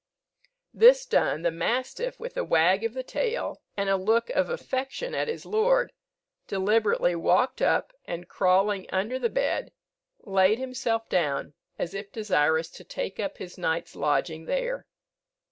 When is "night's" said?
13.59-13.95